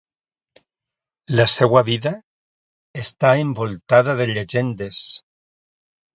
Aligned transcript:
La 1.39 1.45
seva 1.55 1.83
vida 1.89 2.13
està 3.03 3.35
envoltada 3.43 4.19
de 4.23 4.29
llegendes. 4.33 5.05